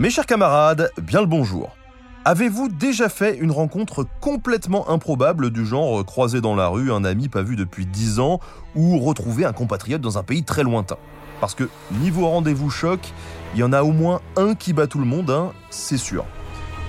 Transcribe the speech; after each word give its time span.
Mes 0.00 0.08
chers 0.08 0.24
camarades, 0.24 0.90
bien 1.02 1.20
le 1.20 1.26
bonjour. 1.26 1.76
Avez-vous 2.24 2.70
déjà 2.70 3.10
fait 3.10 3.36
une 3.36 3.50
rencontre 3.50 4.06
complètement 4.22 4.88
improbable 4.88 5.50
du 5.50 5.66
genre 5.66 6.02
croiser 6.06 6.40
dans 6.40 6.54
la 6.54 6.68
rue 6.68 6.90
un 6.90 7.04
ami 7.04 7.28
pas 7.28 7.42
vu 7.42 7.54
depuis 7.54 7.84
10 7.84 8.18
ans 8.18 8.40
ou 8.74 8.98
retrouver 8.98 9.44
un 9.44 9.52
compatriote 9.52 10.00
dans 10.00 10.16
un 10.16 10.22
pays 10.22 10.42
très 10.42 10.62
lointain? 10.62 10.96
Parce 11.38 11.54
que 11.54 11.68
niveau 12.00 12.26
rendez-vous 12.26 12.70
choc, 12.70 13.12
il 13.52 13.60
y 13.60 13.62
en 13.62 13.74
a 13.74 13.82
au 13.82 13.92
moins 13.92 14.22
un 14.38 14.54
qui 14.54 14.72
bat 14.72 14.86
tout 14.86 15.00
le 15.00 15.04
monde, 15.04 15.30
hein, 15.30 15.52
c'est 15.68 15.98
sûr. 15.98 16.24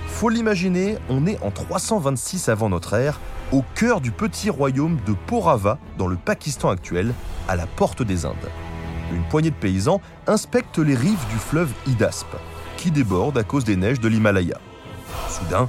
Faut 0.06 0.30
l'imaginer, 0.30 0.96
on 1.10 1.26
est 1.26 1.38
en 1.42 1.50
326 1.50 2.48
avant 2.48 2.70
notre 2.70 2.94
ère, 2.94 3.20
au 3.52 3.62
cœur 3.74 4.00
du 4.00 4.10
petit 4.10 4.48
royaume 4.48 4.96
de 5.06 5.12
Porava, 5.12 5.76
dans 5.98 6.08
le 6.08 6.16
Pakistan 6.16 6.70
actuel, 6.70 7.12
à 7.46 7.56
la 7.56 7.66
porte 7.66 8.02
des 8.02 8.24
Indes. 8.24 8.48
Une 9.12 9.24
poignée 9.24 9.50
de 9.50 9.56
paysans 9.56 10.00
inspectent 10.26 10.78
les 10.78 10.94
rives 10.94 11.26
du 11.30 11.36
fleuve 11.36 11.70
Idasp, 11.86 12.28
qui 12.82 12.90
déborde 12.90 13.38
à 13.38 13.44
cause 13.44 13.62
des 13.62 13.76
neiges 13.76 14.00
de 14.00 14.08
l'Himalaya. 14.08 14.58
Soudain, 15.28 15.68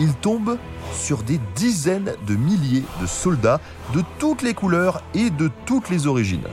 ils 0.00 0.14
tombent 0.14 0.56
sur 0.94 1.22
des 1.22 1.38
dizaines 1.54 2.14
de 2.26 2.34
milliers 2.34 2.84
de 3.02 3.06
soldats 3.06 3.60
de 3.92 4.02
toutes 4.18 4.40
les 4.40 4.54
couleurs 4.54 5.02
et 5.12 5.28
de 5.28 5.50
toutes 5.66 5.90
les 5.90 6.06
origines. 6.06 6.46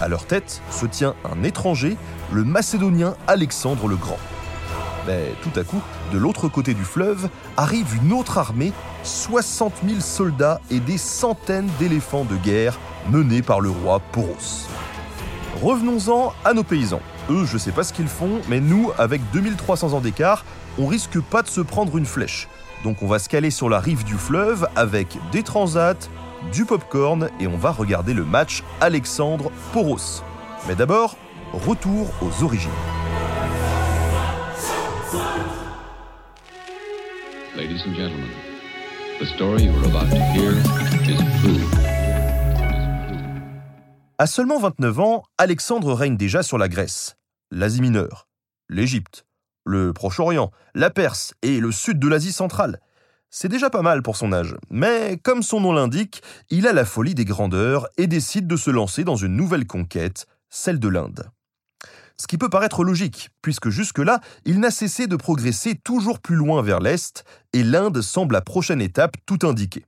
À 0.00 0.08
leur 0.08 0.24
tête 0.24 0.62
se 0.70 0.86
tient 0.86 1.14
un 1.30 1.42
étranger, 1.42 1.98
le 2.32 2.42
Macédonien 2.42 3.16
Alexandre 3.26 3.86
le 3.86 3.96
Grand. 3.96 4.18
Mais 5.06 5.34
tout 5.42 5.60
à 5.60 5.62
coup, 5.62 5.82
de 6.10 6.16
l'autre 6.16 6.48
côté 6.48 6.72
du 6.72 6.84
fleuve, 6.84 7.28
arrive 7.58 7.94
une 8.02 8.14
autre 8.14 8.38
armée, 8.38 8.72
60 9.02 9.74
000 9.86 10.00
soldats 10.00 10.62
et 10.70 10.80
des 10.80 10.96
centaines 10.96 11.68
d'éléphants 11.78 12.24
de 12.24 12.36
guerre 12.36 12.78
menés 13.10 13.42
par 13.42 13.60
le 13.60 13.68
roi 13.68 14.00
Poros. 14.10 14.68
Revenons-en 15.60 16.32
à 16.46 16.54
nos 16.54 16.64
paysans. 16.64 17.02
Eux, 17.30 17.46
je 17.46 17.56
sais 17.56 17.72
pas 17.72 17.84
ce 17.84 17.92
qu'ils 17.92 18.08
font, 18.08 18.40
mais 18.48 18.60
nous, 18.60 18.92
avec 18.98 19.22
2300 19.32 19.94
ans 19.94 20.00
d'écart, 20.00 20.44
on 20.78 20.86
risque 20.86 21.20
pas 21.20 21.42
de 21.42 21.48
se 21.48 21.60
prendre 21.62 21.96
une 21.96 22.04
flèche. 22.04 22.48
Donc 22.82 23.02
on 23.02 23.06
va 23.06 23.18
se 23.18 23.30
caler 23.30 23.50
sur 23.50 23.70
la 23.70 23.80
rive 23.80 24.04
du 24.04 24.14
fleuve 24.14 24.68
avec 24.76 25.16
des 25.32 25.42
transats, 25.42 26.10
du 26.52 26.66
popcorn 26.66 27.30
et 27.40 27.46
on 27.46 27.56
va 27.56 27.70
regarder 27.70 28.12
le 28.12 28.24
match 28.24 28.62
Alexandre-Poros. 28.82 30.22
Mais 30.68 30.74
d'abord, 30.74 31.16
retour 31.52 32.10
aux 32.20 32.44
origines. 32.44 32.70
À 44.16 44.28
seulement 44.28 44.60
29 44.60 45.00
ans, 45.00 45.24
Alexandre 45.38 45.92
règne 45.92 46.16
déjà 46.16 46.44
sur 46.44 46.56
la 46.56 46.68
Grèce, 46.68 47.16
l'Asie 47.50 47.80
mineure, 47.80 48.28
l'Égypte, 48.68 49.26
le 49.64 49.92
Proche-Orient, 49.92 50.52
la 50.76 50.90
Perse 50.90 51.34
et 51.42 51.58
le 51.58 51.72
sud 51.72 51.98
de 51.98 52.06
l'Asie 52.06 52.30
centrale. 52.30 52.80
C'est 53.30 53.48
déjà 53.48 53.70
pas 53.70 53.82
mal 53.82 54.02
pour 54.02 54.16
son 54.16 54.32
âge, 54.32 54.54
mais 54.70 55.18
comme 55.20 55.42
son 55.42 55.60
nom 55.60 55.72
l'indique, 55.72 56.22
il 56.48 56.68
a 56.68 56.72
la 56.72 56.84
folie 56.84 57.16
des 57.16 57.24
grandeurs 57.24 57.88
et 57.96 58.06
décide 58.06 58.46
de 58.46 58.54
se 58.54 58.70
lancer 58.70 59.02
dans 59.02 59.16
une 59.16 59.34
nouvelle 59.34 59.66
conquête, 59.66 60.26
celle 60.48 60.78
de 60.78 60.88
l'Inde. 60.88 61.28
Ce 62.16 62.28
qui 62.28 62.38
peut 62.38 62.48
paraître 62.48 62.84
logique, 62.84 63.30
puisque 63.42 63.70
jusque-là, 63.70 64.20
il 64.44 64.60
n'a 64.60 64.70
cessé 64.70 65.08
de 65.08 65.16
progresser 65.16 65.74
toujours 65.74 66.20
plus 66.20 66.36
loin 66.36 66.62
vers 66.62 66.78
l'Est, 66.78 67.24
et 67.52 67.64
l'Inde 67.64 68.00
semble 68.00 68.34
la 68.34 68.42
prochaine 68.42 68.80
étape 68.80 69.16
tout 69.26 69.40
indiquée. 69.42 69.84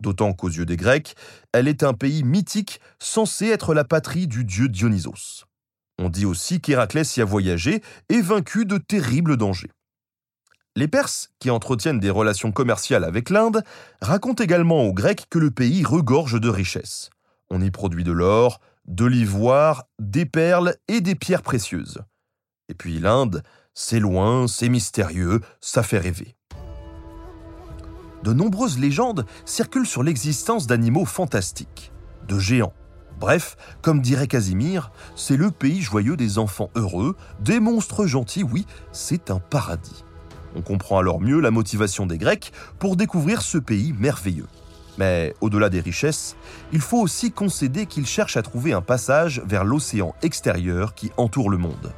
D'autant 0.00 0.32
qu'aux 0.32 0.48
yeux 0.48 0.66
des 0.66 0.76
Grecs, 0.76 1.14
elle 1.52 1.68
est 1.68 1.82
un 1.82 1.92
pays 1.92 2.22
mythique 2.22 2.80
censé 2.98 3.48
être 3.48 3.74
la 3.74 3.84
patrie 3.84 4.26
du 4.26 4.44
dieu 4.44 4.68
Dionysos. 4.68 5.44
On 5.98 6.08
dit 6.08 6.24
aussi 6.24 6.60
qu'Héraclès 6.60 7.16
y 7.16 7.20
a 7.20 7.26
voyagé 7.26 7.82
et 8.08 8.22
vaincu 8.22 8.64
de 8.64 8.78
terribles 8.78 9.36
dangers. 9.36 9.70
Les 10.76 10.88
Perses, 10.88 11.30
qui 11.40 11.50
entretiennent 11.50 12.00
des 12.00 12.10
relations 12.10 12.52
commerciales 12.52 13.04
avec 13.04 13.28
l'Inde, 13.28 13.62
racontent 14.00 14.42
également 14.42 14.84
aux 14.84 14.94
Grecs 14.94 15.26
que 15.28 15.38
le 15.38 15.50
pays 15.50 15.84
regorge 15.84 16.40
de 16.40 16.48
richesses. 16.48 17.10
On 17.50 17.60
y 17.60 17.70
produit 17.70 18.04
de 18.04 18.12
l'or, 18.12 18.60
de 18.86 19.04
l'ivoire, 19.04 19.84
des 19.98 20.24
perles 20.24 20.76
et 20.88 21.00
des 21.00 21.16
pierres 21.16 21.42
précieuses. 21.42 21.98
Et 22.68 22.74
puis 22.74 22.98
l'Inde, 22.98 23.42
c'est 23.74 24.00
loin, 24.00 24.46
c'est 24.46 24.68
mystérieux, 24.68 25.40
ça 25.60 25.82
fait 25.82 25.98
rêver. 25.98 26.36
De 28.22 28.32
nombreuses 28.32 28.78
légendes 28.78 29.24
circulent 29.44 29.86
sur 29.86 30.02
l'existence 30.02 30.66
d'animaux 30.66 31.06
fantastiques, 31.06 31.92
de 32.28 32.38
géants. 32.38 32.74
Bref, 33.18 33.56
comme 33.82 34.00
dirait 34.00 34.26
Casimir, 34.26 34.92
c'est 35.14 35.36
le 35.36 35.50
pays 35.50 35.82
joyeux 35.82 36.16
des 36.16 36.38
enfants 36.38 36.70
heureux, 36.74 37.16
des 37.40 37.60
monstres 37.60 38.06
gentils, 38.06 38.42
oui, 38.42 38.66
c'est 38.92 39.30
un 39.30 39.38
paradis. 39.38 40.04
On 40.54 40.62
comprend 40.62 40.98
alors 40.98 41.20
mieux 41.20 41.40
la 41.40 41.50
motivation 41.50 42.06
des 42.06 42.18
Grecs 42.18 42.52
pour 42.78 42.96
découvrir 42.96 43.42
ce 43.42 43.58
pays 43.58 43.92
merveilleux. 43.92 44.48
Mais 44.98 45.34
au-delà 45.40 45.68
des 45.70 45.80
richesses, 45.80 46.36
il 46.72 46.80
faut 46.80 47.00
aussi 47.00 47.30
concéder 47.30 47.86
qu'ils 47.86 48.06
cherchent 48.06 48.36
à 48.36 48.42
trouver 48.42 48.72
un 48.72 48.82
passage 48.82 49.42
vers 49.46 49.64
l'océan 49.64 50.14
extérieur 50.22 50.94
qui 50.94 51.10
entoure 51.16 51.50
le 51.50 51.58
monde. 51.58 51.92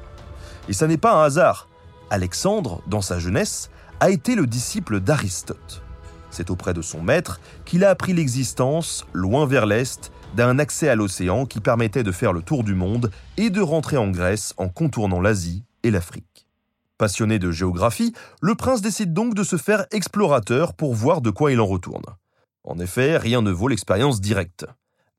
Et 0.68 0.72
ça 0.72 0.86
n'est 0.86 0.98
pas 0.98 1.14
un 1.14 1.24
hasard. 1.24 1.68
Alexandre, 2.10 2.82
dans 2.86 3.00
sa 3.00 3.18
jeunesse, 3.18 3.70
a 4.00 4.10
été 4.10 4.34
le 4.34 4.46
disciple 4.46 5.00
d'Aristote. 5.00 5.81
C'est 6.32 6.50
auprès 6.50 6.74
de 6.74 6.82
son 6.82 7.02
maître 7.02 7.40
qu'il 7.64 7.84
a 7.84 7.90
appris 7.90 8.14
l'existence, 8.14 9.06
loin 9.12 9.46
vers 9.46 9.66
l'est, 9.66 10.10
d'un 10.34 10.58
accès 10.58 10.88
à 10.88 10.96
l'océan 10.96 11.44
qui 11.44 11.60
permettait 11.60 12.02
de 12.02 12.10
faire 12.10 12.32
le 12.32 12.42
tour 12.42 12.64
du 12.64 12.74
monde 12.74 13.10
et 13.36 13.50
de 13.50 13.60
rentrer 13.60 13.98
en 13.98 14.10
Grèce 14.10 14.54
en 14.56 14.68
contournant 14.68 15.20
l'Asie 15.20 15.62
et 15.82 15.90
l'Afrique. 15.90 16.48
Passionné 16.96 17.38
de 17.38 17.50
géographie, 17.50 18.14
le 18.40 18.54
prince 18.54 18.80
décide 18.80 19.12
donc 19.12 19.34
de 19.34 19.44
se 19.44 19.56
faire 19.56 19.86
explorateur 19.90 20.72
pour 20.72 20.94
voir 20.94 21.20
de 21.20 21.30
quoi 21.30 21.52
il 21.52 21.60
en 21.60 21.66
retourne. 21.66 22.04
En 22.64 22.78
effet, 22.78 23.18
rien 23.18 23.42
ne 23.42 23.50
vaut 23.50 23.68
l'expérience 23.68 24.20
directe. 24.20 24.64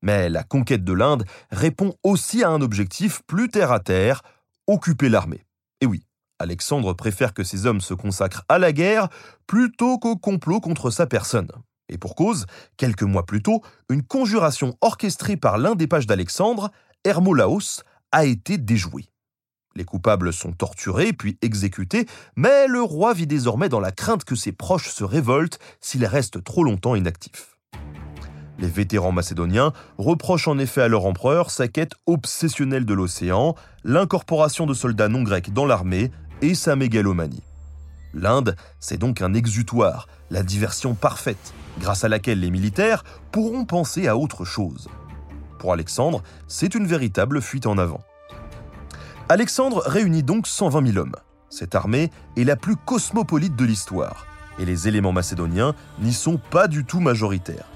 Mais 0.02 0.30
la 0.30 0.44
conquête 0.44 0.84
de 0.84 0.94
l'Inde 0.94 1.26
répond 1.52 1.94
aussi 2.04 2.44
à 2.44 2.50
un 2.50 2.62
objectif 2.62 3.22
plus 3.28 3.50
terre 3.50 3.72
à 3.72 3.80
terre, 3.80 4.22
occuper 4.66 5.10
l'armée. 5.10 5.46
Et 5.80 5.86
oui, 5.86 6.04
Alexandre 6.40 6.94
préfère 6.94 7.34
que 7.34 7.44
ses 7.44 7.66
hommes 7.66 7.82
se 7.82 7.94
consacrent 7.94 8.44
à 8.50 8.60
la 8.60 8.72
guerre 8.72 9.10
plutôt 9.48 9.98
qu'au 9.98 10.16
complot 10.16 10.60
contre 10.60 10.90
sa 10.90 11.06
personne. 11.06 11.50
Et 11.90 11.98
pour 11.98 12.16
cause, 12.16 12.46
quelques 12.78 13.04
mois 13.04 13.26
plus 13.26 13.42
tôt, 13.42 13.62
une 13.90 14.04
conjuration 14.04 14.76
orchestrée 14.82 15.38
par 15.38 15.58
l'un 15.58 15.76
des 15.76 15.88
pages 15.88 16.08
d'Alexandre, 16.08 16.72
Hermolaos, 17.04 17.84
a 18.12 18.26
été 18.26 18.58
déjouée. 18.58 19.10
Les 19.76 19.86
coupables 19.86 20.34
sont 20.34 20.52
torturés 20.52 21.14
puis 21.14 21.38
exécutés, 21.42 22.06
mais 22.36 22.68
le 22.68 22.82
roi 22.82 23.14
vit 23.14 23.28
désormais 23.28 23.70
dans 23.70 23.80
la 23.80 23.92
crainte 23.92 24.24
que 24.24 24.36
ses 24.36 24.52
proches 24.52 24.90
se 24.90 25.04
révoltent 25.04 25.60
s'il 25.82 26.06
reste 26.06 26.44
trop 26.44 26.64
longtemps 26.64 26.96
inactif. 26.96 27.58
Les 28.60 28.68
vétérans 28.68 29.12
macédoniens 29.12 29.74
reprochent 29.98 30.48
en 30.48 30.60
effet 30.60 30.82
à 30.82 30.88
leur 30.88 31.06
empereur 31.06 31.50
sa 31.50 31.68
quête 31.68 31.94
obsessionnelle 32.06 32.86
de 32.86 32.94
l'océan, 32.94 33.56
l'incorporation 33.84 34.68
de 34.68 34.76
soldats 34.76 35.10
non 35.10 35.24
grecs 35.24 35.52
dans 35.52 35.66
l'armée 35.66 36.12
et 36.44 36.56
sa 36.56 36.76
mégalomanie. 36.76 37.42
L'Inde, 38.14 38.58
c'est 38.82 38.98
donc 38.98 39.22
un 39.22 39.34
exutoire, 39.34 40.08
la 40.30 40.44
diversion 40.44 40.94
parfaite, 40.94 41.54
grâce 41.80 42.04
à 42.04 42.10
laquelle 42.10 42.42
les 42.42 42.52
militaires 42.52 43.06
pourront 43.32 43.64
penser 43.64 44.08
à 44.10 44.18
autre 44.18 44.44
chose. 44.44 44.90
Pour 45.58 45.72
Alexandre, 45.72 46.22
c'est 46.50 46.76
une 46.76 46.86
véritable 46.86 47.42
fuite 47.42 47.66
en 47.66 47.78
avant. 47.78 48.02
Alexandre 49.30 49.84
réunit 49.86 50.22
donc 50.22 50.46
120 50.46 50.92
000 50.92 50.98
hommes. 50.98 51.16
Cette 51.50 51.76
armée 51.76 52.12
est 52.36 52.44
la 52.44 52.58
plus 52.58 52.76
cosmopolite 52.76 53.56
de 53.56 53.64
l'histoire, 53.64 54.28
et 54.60 54.66
les 54.66 54.90
éléments 54.90 55.14
macédoniens 55.14 55.74
n'y 56.00 56.14
sont 56.14 56.38
pas 56.38 56.68
du 56.68 56.84
tout 56.84 57.00
majoritaires. 57.00 57.70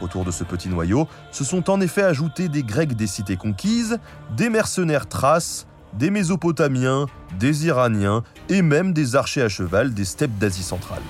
Autour 0.00 0.24
de 0.24 0.30
ce 0.30 0.44
petit 0.44 0.68
noyau 0.68 1.08
se 1.32 1.42
sont 1.42 1.70
en 1.70 1.80
effet 1.80 2.02
ajoutés 2.02 2.48
des 2.48 2.62
Grecs 2.62 2.94
des 2.94 3.08
cités 3.08 3.36
conquises, 3.36 3.98
des 4.36 4.48
mercenaires 4.48 5.08
thraces, 5.08 5.66
des 5.94 6.10
Mésopotamiens, 6.10 7.06
des 7.38 7.66
Iraniens 7.66 8.22
et 8.48 8.62
même 8.62 8.92
des 8.92 9.16
archers 9.16 9.42
à 9.42 9.48
cheval 9.48 9.94
des 9.94 10.04
steppes 10.04 10.38
d'Asie 10.38 10.62
centrale. 10.62 11.02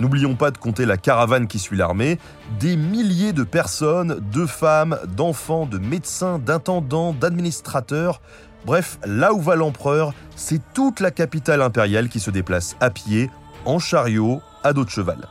N'oublions 0.00 0.34
pas 0.34 0.50
de 0.50 0.56
compter 0.56 0.86
la 0.86 0.96
caravane 0.96 1.46
qui 1.46 1.58
suit 1.58 1.76
l'armée, 1.76 2.18
des 2.58 2.76
milliers 2.76 3.34
de 3.34 3.42
personnes, 3.42 4.18
de 4.32 4.46
femmes, 4.46 4.98
d'enfants, 5.14 5.66
de 5.66 5.76
médecins, 5.76 6.38
d'intendants, 6.38 7.12
d'administrateurs. 7.12 8.22
Bref, 8.64 8.98
là 9.04 9.34
où 9.34 9.40
va 9.40 9.56
l'empereur, 9.56 10.14
c'est 10.36 10.60
toute 10.72 11.00
la 11.00 11.10
capitale 11.10 11.60
impériale 11.60 12.08
qui 12.08 12.18
se 12.18 12.30
déplace 12.30 12.76
à 12.80 12.88
pied, 12.88 13.30
en 13.66 13.78
chariot, 13.78 14.40
à 14.64 14.72
dos 14.72 14.86
de 14.86 14.90
cheval. 14.90 15.28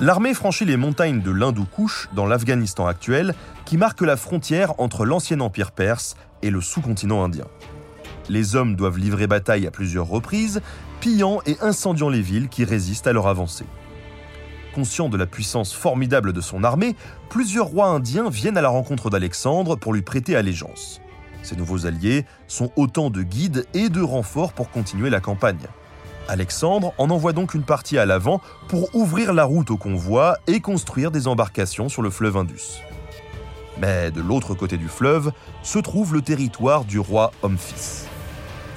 L'armée 0.00 0.34
franchit 0.34 0.64
les 0.64 0.76
montagnes 0.76 1.20
de 1.20 1.30
l'Hindoukouche, 1.30 2.08
dans 2.14 2.26
l'Afghanistan 2.26 2.86
actuel, 2.86 3.34
qui 3.64 3.76
marque 3.76 4.00
la 4.00 4.16
frontière 4.16 4.80
entre 4.80 5.04
l'ancien 5.04 5.40
empire 5.40 5.72
perse 5.72 6.16
et 6.42 6.50
le 6.50 6.60
sous-continent 6.60 7.24
indien. 7.24 7.46
Les 8.28 8.56
hommes 8.56 8.76
doivent 8.76 8.98
livrer 8.98 9.26
bataille 9.26 9.66
à 9.66 9.70
plusieurs 9.70 10.06
reprises, 10.06 10.60
pillant 11.00 11.40
et 11.46 11.56
incendiant 11.60 12.08
les 12.08 12.22
villes 12.22 12.48
qui 12.48 12.64
résistent 12.64 13.06
à 13.06 13.12
leur 13.12 13.26
avancée. 13.26 13.66
Conscient 14.74 15.08
de 15.08 15.16
la 15.18 15.26
puissance 15.26 15.74
formidable 15.74 16.32
de 16.32 16.40
son 16.40 16.64
armée, 16.64 16.96
plusieurs 17.28 17.66
rois 17.66 17.88
indiens 17.88 18.30
viennent 18.30 18.56
à 18.56 18.62
la 18.62 18.70
rencontre 18.70 19.10
d'Alexandre 19.10 19.76
pour 19.76 19.92
lui 19.92 20.02
prêter 20.02 20.34
allégeance. 20.34 21.00
Ces 21.42 21.56
nouveaux 21.56 21.86
alliés 21.86 22.24
sont 22.46 22.70
autant 22.76 23.10
de 23.10 23.22
guides 23.22 23.66
et 23.74 23.88
de 23.88 24.00
renforts 24.00 24.52
pour 24.52 24.70
continuer 24.70 25.10
la 25.10 25.20
campagne. 25.20 25.66
Alexandre 26.28 26.94
en 26.98 27.10
envoie 27.10 27.32
donc 27.32 27.54
une 27.54 27.64
partie 27.64 27.98
à 27.98 28.06
l'avant 28.06 28.40
pour 28.68 28.94
ouvrir 28.94 29.32
la 29.32 29.44
route 29.44 29.70
au 29.70 29.76
convoi 29.76 30.36
et 30.46 30.60
construire 30.60 31.10
des 31.10 31.26
embarcations 31.26 31.88
sur 31.88 32.00
le 32.00 32.10
fleuve 32.10 32.36
Indus. 32.36 32.80
Mais 33.78 34.10
de 34.10 34.20
l'autre 34.20 34.54
côté 34.54 34.76
du 34.76 34.88
fleuve 34.88 35.32
se 35.62 35.78
trouve 35.80 36.14
le 36.14 36.22
territoire 36.22 36.84
du 36.84 36.98
roi 36.98 37.32
Omphis. 37.42 38.06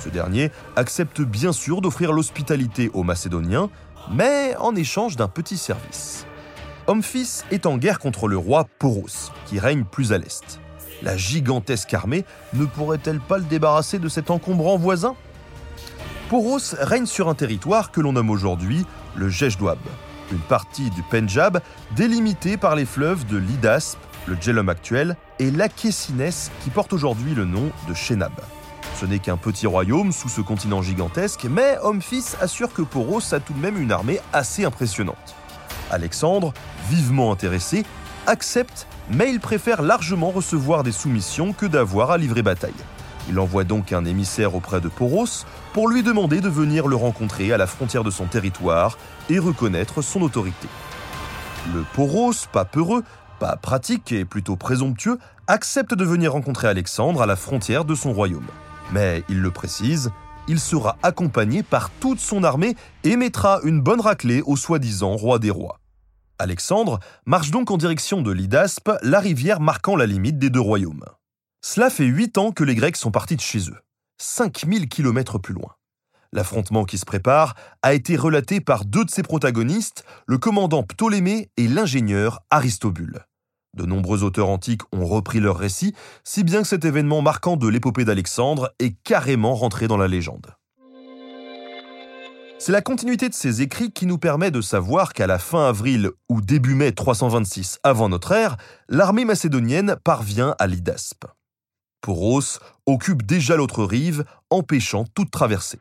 Ce 0.05 0.09
dernier 0.11 0.51
accepte 0.75 1.21
bien 1.21 1.51
sûr 1.51 1.81
d'offrir 1.81 2.13
l'hospitalité 2.13 2.91
aux 2.93 3.01
Macédoniens, 3.01 3.71
mais 4.11 4.55
en 4.57 4.75
échange 4.75 5.15
d'un 5.15 5.27
petit 5.27 5.57
service. 5.57 6.27
Omphis 6.85 7.41
est 7.49 7.65
en 7.65 7.77
guerre 7.77 7.97
contre 7.97 8.27
le 8.27 8.37
roi 8.37 8.67
Poros, 8.77 9.31
qui 9.47 9.57
règne 9.57 9.83
plus 9.83 10.13
à 10.13 10.19
l'est. 10.19 10.59
La 11.01 11.17
gigantesque 11.17 11.91
armée 11.95 12.23
ne 12.53 12.65
pourrait-elle 12.65 13.19
pas 13.19 13.39
le 13.39 13.45
débarrasser 13.45 13.97
de 13.97 14.07
cet 14.07 14.29
encombrant 14.29 14.77
voisin? 14.77 15.15
Poros 16.29 16.75
règne 16.79 17.07
sur 17.07 17.27
un 17.27 17.35
territoire 17.35 17.89
que 17.89 17.99
l'on 17.99 18.13
nomme 18.13 18.29
aujourd'hui 18.29 18.85
le 19.15 19.29
Jejdouab, 19.29 19.79
une 20.31 20.37
partie 20.37 20.91
du 20.91 21.01
Pendjab 21.01 21.61
délimitée 21.95 22.57
par 22.57 22.75
les 22.75 22.85
fleuves 22.85 23.25
de 23.25 23.37
l'Idasp, 23.37 23.97
le 24.27 24.37
Djellum 24.39 24.69
actuel, 24.69 25.17
et 25.39 25.49
l'Akessines 25.49 26.29
qui 26.63 26.69
porte 26.69 26.93
aujourd'hui 26.93 27.33
le 27.33 27.45
nom 27.45 27.71
de 27.89 27.95
Shenab. 27.95 28.33
Ce 28.99 29.05
n'est 29.05 29.19
qu'un 29.19 29.35
petit 29.35 29.67
royaume 29.67 30.13
sous 30.13 30.29
ce 30.29 30.39
continent 30.39 30.81
gigantesque, 30.81 31.47
mais 31.49 31.77
Omphis 31.83 32.35
assure 32.39 32.71
que 32.71 32.81
Poros 32.81 33.33
a 33.33 33.41
tout 33.41 33.51
de 33.51 33.59
même 33.59 33.81
une 33.81 33.91
armée 33.91 34.21
assez 34.31 34.63
impressionnante. 34.63 35.35
Alexandre, 35.91 36.53
vivement 36.89 37.33
intéressé, 37.33 37.85
accepte, 38.25 38.87
mais 39.11 39.29
il 39.29 39.41
préfère 39.41 39.81
largement 39.81 40.31
recevoir 40.31 40.83
des 40.83 40.93
soumissions 40.93 41.51
que 41.51 41.65
d'avoir 41.65 42.11
à 42.11 42.17
livrer 42.17 42.41
bataille. 42.41 42.73
Il 43.27 43.37
envoie 43.39 43.65
donc 43.65 43.91
un 43.91 44.05
émissaire 44.05 44.55
auprès 44.55 44.79
de 44.79 44.87
Poros 44.87 45.45
pour 45.73 45.89
lui 45.89 46.01
demander 46.01 46.39
de 46.39 46.49
venir 46.49 46.87
le 46.87 46.95
rencontrer 46.95 47.51
à 47.51 47.57
la 47.57 47.67
frontière 47.67 48.03
de 48.03 48.11
son 48.11 48.25
territoire 48.25 48.97
et 49.29 49.39
reconnaître 49.39 50.01
son 50.01 50.21
autorité. 50.21 50.67
Le 51.73 51.83
Poros, 51.93 52.47
pas 52.51 52.65
peureux, 52.65 53.03
pas 53.39 53.57
pratique 53.57 54.13
et 54.13 54.23
plutôt 54.23 54.55
présomptueux, 54.55 55.17
accepte 55.47 55.93
de 55.93 56.05
venir 56.05 56.31
rencontrer 56.31 56.69
Alexandre 56.69 57.21
à 57.21 57.25
la 57.25 57.35
frontière 57.35 57.83
de 57.83 57.95
son 57.95 58.13
royaume. 58.13 58.47
Mais 58.91 59.23
il 59.29 59.41
le 59.41 59.51
précise, 59.51 60.11
il 60.47 60.59
sera 60.59 60.97
accompagné 61.03 61.63
par 61.63 61.89
toute 61.89 62.19
son 62.19 62.43
armée 62.43 62.75
et 63.03 63.15
mettra 63.15 63.59
une 63.63 63.81
bonne 63.81 64.01
raclée 64.01 64.41
au 64.45 64.55
soi-disant 64.55 65.15
roi 65.15 65.39
des 65.39 65.49
rois. 65.49 65.79
Alexandre 66.37 66.99
marche 67.25 67.51
donc 67.51 67.71
en 67.71 67.77
direction 67.77 68.21
de 68.21 68.31
l'Idaspe, 68.31 68.91
la 69.01 69.19
rivière 69.19 69.59
marquant 69.59 69.95
la 69.95 70.05
limite 70.05 70.37
des 70.37 70.49
deux 70.49 70.59
royaumes. 70.59 71.05
Cela 71.61 71.89
fait 71.89 72.05
huit 72.05 72.37
ans 72.37 72.51
que 72.51 72.63
les 72.63 72.75
Grecs 72.75 72.97
sont 72.97 73.11
partis 73.11 73.35
de 73.35 73.41
chez 73.41 73.69
eux, 73.69 73.79
5000 74.19 74.87
kilomètres 74.87 75.39
plus 75.39 75.53
loin. 75.53 75.75
L'affrontement 76.31 76.83
qui 76.83 76.97
se 76.97 77.05
prépare 77.05 77.55
a 77.81 77.93
été 77.93 78.17
relaté 78.17 78.59
par 78.59 78.83
deux 78.83 79.05
de 79.05 79.09
ses 79.09 79.23
protagonistes, 79.23 80.03
le 80.27 80.37
commandant 80.37 80.83
Ptolémée 80.83 81.49
et 81.55 81.67
l'ingénieur 81.67 82.41
Aristobule. 82.49 83.25
De 83.75 83.85
nombreux 83.85 84.23
auteurs 84.23 84.49
antiques 84.49 84.83
ont 84.93 85.05
repris 85.05 85.41
leur 85.41 85.57
récit, 85.57 85.93
si 86.23 86.43
bien 86.43 86.61
que 86.61 86.67
cet 86.67 86.85
événement 86.85 87.21
marquant 87.21 87.57
de 87.57 87.67
l'épopée 87.67 88.05
d'Alexandre 88.05 88.73
est 88.79 88.95
carrément 89.03 89.53
rentré 89.53 89.87
dans 89.87 89.97
la 89.97 90.07
légende. 90.07 90.55
C'est 92.57 92.71
la 92.71 92.81
continuité 92.81 93.27
de 93.27 93.33
ces 93.33 93.61
écrits 93.61 93.91
qui 93.91 94.05
nous 94.05 94.17
permet 94.17 94.49
de 94.49 94.61
savoir 94.61 95.11
qu'à 95.11 95.27
la 95.27 95.39
fin 95.39 95.67
avril 95.67 96.09
ou 96.29 96.39
début 96.39 96.73
mai 96.73 96.93
326 96.93 97.79
avant 97.83 98.07
notre 98.07 98.31
ère, 98.31 98.55
l'armée 98.87 99.25
macédonienne 99.25 99.97
parvient 100.05 100.55
à 100.57 100.67
l'Idaspe. 100.67 101.25
Poros 101.99 102.59
occupe 102.85 103.25
déjà 103.25 103.57
l'autre 103.57 103.83
rive, 103.83 104.23
empêchant 104.49 105.05
toute 105.15 105.31
traversée. 105.31 105.79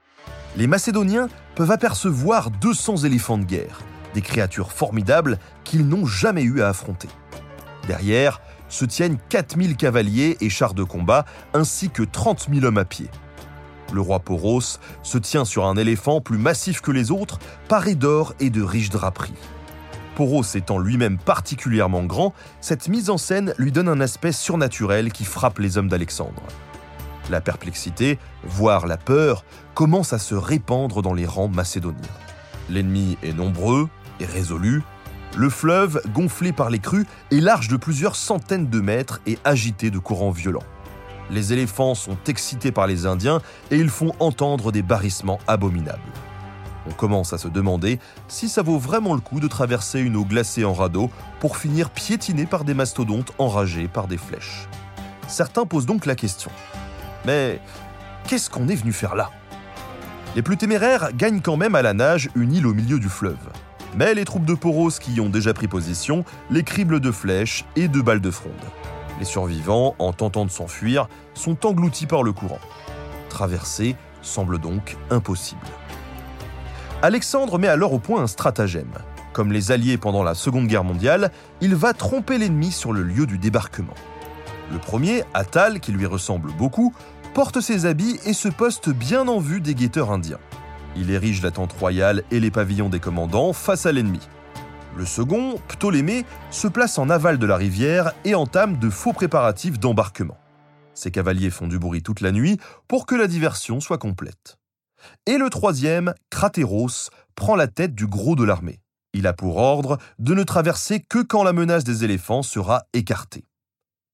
Les 0.57 0.67
Macédoniens 0.67 1.29
peuvent 1.55 1.71
apercevoir 1.71 2.51
200 2.51 2.99
éléphants 2.99 3.39
de 3.39 3.45
guerre, 3.45 3.81
des 4.15 4.23
créatures 4.23 4.73
formidables 4.73 5.39
qu'ils 5.65 5.87
n'ont 5.87 6.07
jamais 6.07 6.43
eu 6.43 6.61
à 6.61 6.69
affronter. 6.69 7.09
Derrière 7.87 8.41
se 8.69 8.85
tiennent 8.85 9.19
4000 9.29 9.77
cavaliers 9.77 10.37
et 10.41 10.49
chars 10.49 10.75
de 10.75 10.83
combat, 10.83 11.25
ainsi 11.53 11.91
que 11.91 12.03
30 12.03 12.49
000 12.53 12.65
hommes 12.65 12.79
à 12.79 12.85
pied. 12.85 13.09
Le 13.93 14.01
roi 14.01 14.21
Poros 14.21 14.79
se 15.03 15.19
tient 15.19 15.45
sur 15.45 15.67
un 15.67 15.77
éléphant 15.77 16.21
plus 16.21 16.39
massif 16.39 16.81
que 16.81 16.91
les 16.91 17.11
autres, 17.11 17.39
paré 17.69 17.95
d'or 17.95 18.35
et 18.41 18.51
de 18.51 18.63
riches 18.63 18.91
draperies. 18.91 19.35
Poros 20.17 20.43
étant 20.55 20.79
lui-même 20.79 21.19
particulièrement 21.19 22.05
grand, 22.05 22.35
cette 22.61 22.89
mise 22.89 23.11
en 23.11 23.19
scène 23.19 23.55
lui 23.59 23.73
donne 23.73 23.89
un 23.89 24.01
aspect 24.01 24.33
surnaturel 24.33 25.13
qui 25.13 25.25
frappe 25.25 25.59
les 25.59 25.77
hommes 25.77 25.89
d'Alexandre. 25.89 26.43
La 27.31 27.41
perplexité, 27.41 28.19
voire 28.45 28.87
la 28.87 28.97
peur, 28.97 29.45
commence 29.75 30.13
à 30.13 30.19
se 30.19 30.35
répandre 30.35 31.03
dans 31.03 31.15
les 31.15 31.27
rangs 31.27 31.49
macédoniens. 31.49 32.01
L'ennemi 32.71 33.19
est 33.23 33.33
nombreux 33.33 33.89
et 34.21 34.27
résolu. 34.27 34.83
Le 35.37 35.51
fleuve, 35.51 36.01
gonflé 36.13 36.53
par 36.53 36.71
les 36.71 36.79
crues, 36.79 37.07
est 37.33 37.41
large 37.41 37.67
de 37.67 37.77
plusieurs 37.77 38.15
centaines 38.15 38.69
de 38.69 38.81
mètres 38.81 39.21
et 39.27 39.37
agité 39.45 39.91
de 39.91 39.99
courants 39.99 40.31
violents. 40.31 40.63
Les 41.29 41.53
éléphants 41.53 41.97
sont 41.97 42.17
excités 42.29 42.71
par 42.71 42.87
les 42.87 43.07
Indiens 43.07 43.41
et 43.73 43.77
ils 43.77 43.89
font 43.89 44.13
entendre 44.21 44.71
des 44.71 44.83
barrissements 44.83 45.41
abominables. 45.49 46.01
On 46.89 46.93
commence 46.93 47.33
à 47.33 47.39
se 47.39 47.49
demander 47.49 47.99
si 48.29 48.49
ça 48.49 48.63
vaut 48.63 48.79
vraiment 48.79 49.15
le 49.15 49.21
coup 49.21 49.41
de 49.41 49.49
traverser 49.49 50.01
une 50.01 50.15
eau 50.17 50.25
glacée 50.25 50.65
en 50.65 50.75
radeau 50.75 51.11
pour 51.41 51.57
finir 51.57 51.91
piétiné 51.91 52.47
par 52.47 52.65
des 52.65 52.75
mastodontes 52.75 53.33
enragés 53.39 53.89
par 53.89 54.07
des 54.07 54.19
flèches. 54.19 54.69
Certains 55.27 55.65
posent 55.65 55.87
donc 55.87 56.07
la 56.07 56.15
question. 56.15 56.51
Mais 57.27 57.61
qu'est-ce 58.29 58.51
qu'on 58.51 58.69
est 58.69 58.77
venu 58.77 58.93
faire 58.93 59.17
là? 59.17 59.31
Les 60.37 60.43
plus 60.43 60.59
téméraires 60.59 61.09
gagnent 61.13 61.41
quand 61.41 61.57
même 61.57 61.75
à 61.75 61.83
la 61.83 61.95
nage 61.95 62.29
une 62.37 62.53
île 62.53 62.67
au 62.67 62.75
milieu 62.75 63.01
du 63.01 63.09
fleuve. 63.09 63.49
Mais 63.97 64.15
les 64.15 64.25
troupes 64.25 64.45
de 64.45 64.55
Poros 64.55 64.91
qui 65.01 65.15
y 65.15 65.21
ont 65.21 65.29
déjà 65.29 65.55
pris 65.55 65.69
position 65.69 66.25
les 66.51 66.63
criblent 66.63 67.01
de 67.01 67.11
flèches 67.11 67.65
et 67.77 67.89
de 67.89 68.01
balles 68.01 68.21
de 68.21 68.31
fronde. 68.31 68.53
Les 69.21 69.25
survivants, 69.25 69.95
en 69.99 70.13
tentant 70.13 70.45
de 70.45 70.51
s'enfuir, 70.51 71.09
sont 71.35 71.67
engloutis 71.67 72.07
par 72.07 72.23
le 72.23 72.33
courant. 72.33 72.59
Traverser 73.29 73.97
semble 74.23 74.59
donc 74.59 74.97
impossible. 75.11 75.67
Alexandre 77.03 77.59
met 77.59 77.69
alors 77.69 77.93
au 77.93 77.99
point 77.99 78.23
un 78.23 78.27
stratagème. 78.27 78.93
Comme 79.33 79.53
les 79.53 79.73
Alliés 79.73 79.99
pendant 79.99 80.23
la 80.23 80.35
Seconde 80.35 80.67
Guerre 80.67 80.85
mondiale, 80.85 81.31
il 81.61 81.75
va 81.75 81.93
tromper 81.93 82.39
l'ennemi 82.39 82.73
sur 82.73 82.93
le 82.93 83.03
lieu 83.03 83.27
du 83.27 83.39
débarquement. 83.39 83.95
Le 84.73 84.79
premier, 84.79 85.25
Attal, 85.35 85.81
qui 85.81 85.93
lui 85.93 86.07
ressemble 86.07 86.53
beaucoup, 86.53 86.95
porte 87.35 87.61
ses 87.61 87.85
habits 87.87 88.19
et 88.25 88.33
se 88.33 88.49
poste 88.49 88.91
bien 88.91 89.29
en 89.29 89.41
vue 89.41 89.61
des 89.61 89.75
guetteurs 89.75 90.11
indiens. 90.11 90.39
Il 90.97 91.11
érige 91.11 91.43
la 91.43 91.51
tente 91.51 91.73
royale 91.73 92.23
et 92.31 92.41
les 92.41 92.51
pavillons 92.51 92.89
des 92.89 93.01
commandants 93.01 93.53
face 93.53 93.87
à 93.87 93.93
l'ennemi. 93.93 94.21
Le 94.97 95.05
second, 95.05 95.57
Ptolémée, 95.69 96.25
se 96.51 96.69
place 96.69 96.99
en 96.99 97.11
aval 97.11 97.39
de 97.39 97.47
la 97.47 97.57
rivière 97.57 98.13
et 98.25 98.37
entame 98.37 98.79
de 98.79 98.91
faux 98.91 99.13
préparatifs 99.13 99.81
d'embarquement. 99.81 100.39
Ses 100.95 101.11
cavaliers 101.11 101.51
font 101.51 101.67
du 101.67 101.81
bruit 101.81 102.03
toute 102.03 102.21
la 102.21 102.31
nuit 102.31 102.61
pour 102.87 103.07
que 103.07 103.17
la 103.17 103.27
diversion 103.27 103.81
soit 103.81 103.99
complète. 103.99 104.57
Et 105.27 105.37
le 105.37 105.51
troisième, 105.51 106.15
Cratéros, 106.31 107.11
prend 107.35 107.57
la 107.57 107.67
tête 107.67 107.95
du 107.95 108.07
gros 108.07 108.37
de 108.37 108.45
l'armée. 108.45 108.81
Il 109.15 109.27
a 109.27 109.33
pour 109.33 109.57
ordre 109.57 109.99
de 110.21 110.35
ne 110.35 110.45
traverser 110.45 111.01
que 111.01 111.23
quand 111.23 111.43
la 111.43 111.53
menace 111.53 111.85
des 111.85 112.05
éléphants 112.05 112.43
sera 112.43 112.85
écartée. 112.93 113.45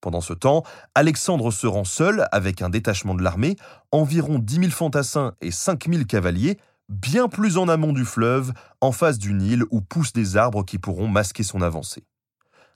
Pendant 0.01 0.23
ce 0.23 0.33
temps, 0.33 0.63
Alexandre 0.95 1.51
se 1.51 1.67
rend 1.67 1.85
seul 1.85 2.27
avec 2.33 2.63
un 2.63 2.71
détachement 2.71 3.15
de 3.15 3.23
l'armée, 3.23 3.57
environ 3.93 4.39
10 4.39 4.55
000 4.55 4.71
fantassins 4.71 5.35
et 5.43 5.51
5 5.51 5.89
000 5.91 6.05
cavaliers, 6.05 6.59
bien 6.90 7.28
plus 7.28 7.56
en 7.56 7.68
amont 7.68 7.94
du 7.94 8.04
fleuve, 8.04 8.52
en 8.82 8.92
face 8.92 9.18
d'une 9.18 9.40
île 9.40 9.64
où 9.70 9.80
poussent 9.80 10.12
des 10.12 10.37
arbres 10.37 10.64
qui 10.64 10.78
pourront 10.78 11.09
masquer 11.09 11.42
son 11.42 11.62
avancée. 11.62 12.04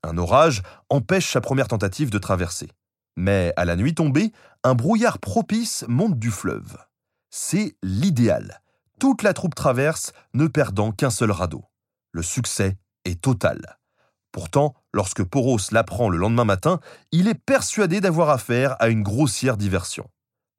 Un 0.02 0.16
orage 0.16 0.62
empêche 0.88 1.30
sa 1.30 1.42
première 1.42 1.68
tentative 1.68 2.08
de 2.08 2.18
traverser. 2.18 2.70
Mais 3.16 3.52
à 3.56 3.66
la 3.66 3.76
nuit 3.76 3.94
tombée, 3.94 4.32
un 4.62 4.74
brouillard 4.74 5.18
propice 5.18 5.84
monte 5.88 6.18
du 6.18 6.30
fleuve 6.30 6.78
c'est 7.36 7.76
l'idéal. 7.82 8.60
Toute 9.00 9.24
la 9.24 9.32
troupe 9.32 9.56
traverse, 9.56 10.12
ne 10.34 10.46
perdant 10.46 10.92
qu'un 10.92 11.10
seul 11.10 11.32
radeau. 11.32 11.64
Le 12.12 12.22
succès 12.22 12.78
est 13.04 13.20
total. 13.20 13.80
Pourtant, 14.30 14.76
lorsque 14.92 15.24
Poros 15.24 15.58
l'apprend 15.72 16.08
le 16.08 16.16
lendemain 16.16 16.44
matin, 16.44 16.78
il 17.10 17.26
est 17.26 17.34
persuadé 17.34 18.00
d'avoir 18.00 18.30
affaire 18.30 18.76
à 18.78 18.88
une 18.88 19.02
grossière 19.02 19.56
diversion. 19.56 20.08